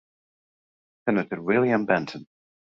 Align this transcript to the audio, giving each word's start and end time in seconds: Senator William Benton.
Senator 1.07 1.39
William 1.43 1.85
Benton. 1.85 2.25